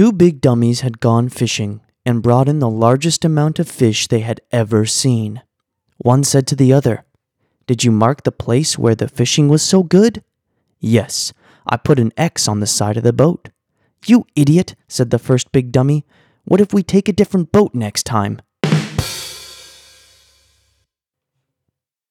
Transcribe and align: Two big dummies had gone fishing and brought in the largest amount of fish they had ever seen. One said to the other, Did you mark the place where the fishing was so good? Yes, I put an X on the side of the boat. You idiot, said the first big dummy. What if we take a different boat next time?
Two 0.00 0.12
big 0.12 0.40
dummies 0.40 0.80
had 0.80 0.98
gone 0.98 1.28
fishing 1.28 1.82
and 2.06 2.22
brought 2.22 2.48
in 2.48 2.58
the 2.58 2.70
largest 2.70 3.22
amount 3.22 3.58
of 3.58 3.68
fish 3.68 4.08
they 4.08 4.20
had 4.20 4.40
ever 4.50 4.86
seen. 4.86 5.42
One 5.98 6.24
said 6.24 6.46
to 6.46 6.56
the 6.56 6.72
other, 6.72 7.04
Did 7.66 7.84
you 7.84 7.92
mark 7.92 8.22
the 8.22 8.32
place 8.32 8.78
where 8.78 8.94
the 8.94 9.08
fishing 9.08 9.48
was 9.48 9.62
so 9.62 9.82
good? 9.82 10.24
Yes, 10.78 11.34
I 11.66 11.76
put 11.76 11.98
an 11.98 12.14
X 12.16 12.48
on 12.48 12.60
the 12.60 12.66
side 12.66 12.96
of 12.96 13.02
the 13.02 13.12
boat. 13.12 13.50
You 14.06 14.24
idiot, 14.34 14.74
said 14.88 15.10
the 15.10 15.18
first 15.18 15.52
big 15.52 15.70
dummy. 15.70 16.06
What 16.44 16.62
if 16.62 16.72
we 16.72 16.82
take 16.82 17.06
a 17.06 17.12
different 17.12 17.52
boat 17.52 17.74
next 17.74 18.04
time? 18.04 18.40